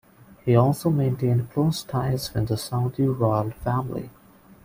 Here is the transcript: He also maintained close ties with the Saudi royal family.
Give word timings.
He 0.43 0.55
also 0.55 0.89
maintained 0.89 1.51
close 1.51 1.83
ties 1.83 2.33
with 2.33 2.47
the 2.47 2.57
Saudi 2.57 3.05
royal 3.05 3.51
family. 3.51 4.09